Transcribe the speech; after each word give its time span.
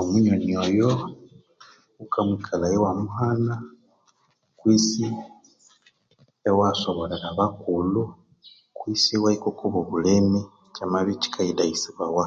Omunyonyi 0.00 0.52
oyo 0.64 0.90
wukamwikalhaya 1.98 2.76
iwamuhana 2.78 3.54
kwesi 4.58 5.04
iwayasoborera 6.48 7.26
abakulhu 7.32 8.02
kwesi 8.78 9.08
iwahika 9.16 9.46
okwabulemi 9.50 10.40
kyamabya 10.74 11.12
ikyikayisunzibawa 11.16 12.26